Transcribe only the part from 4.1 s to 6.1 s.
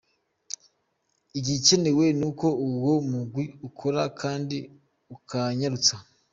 kandi ukanyarutsa.